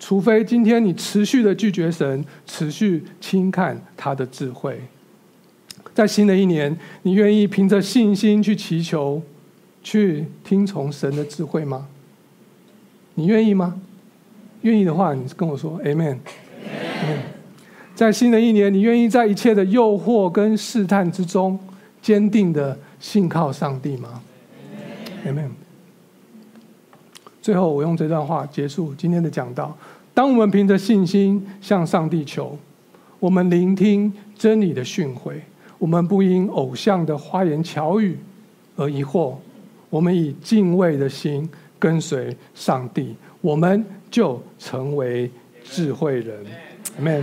[0.00, 4.80] 除非今天你持续的拒绝神，持续轻看他的智慧，
[5.92, 9.20] 在新的一年，你愿意凭着信心去祈求，
[9.82, 11.86] 去听从神的智慧吗？
[13.14, 13.80] 你愿意吗？
[14.62, 16.16] 愿意的话，你跟我说 Amen。
[16.16, 17.18] Amen。
[17.94, 21.58] 在新的一年，你愿意在一切的诱惑跟试探之中，
[22.00, 24.22] 坚定的信靠上帝吗
[25.26, 25.50] ？Amen。
[27.40, 29.76] 最后，我用这段话结束今天的讲道。
[30.14, 32.58] 当我们凭着信心向上帝求，
[33.18, 35.34] 我们聆听真理的训诲，
[35.78, 38.18] 我们不因偶像的花言巧语
[38.76, 39.34] 而疑惑，
[39.90, 45.30] 我们以敬畏的心跟随上帝，我们就成为
[45.64, 46.44] 智慧人。
[47.00, 47.22] Amen。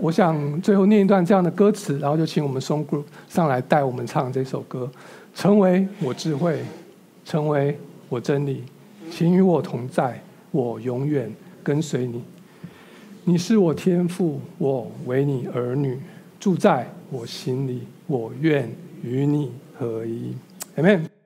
[0.00, 4.88] 我想最后念一段这样的歌词，然后就请我们 Song Group 上来带我们唱这首歌。
[5.34, 6.60] 成为我智慧，
[7.24, 7.76] 成为
[8.08, 8.64] 我真理。
[9.10, 10.20] 请与我同在，
[10.52, 11.32] 我永远
[11.62, 12.22] 跟随你。
[13.24, 15.98] 你是我天父，我为你儿女，
[16.38, 18.70] 住在我心里，我愿
[19.02, 20.34] 与你合一。
[20.76, 21.19] Amen。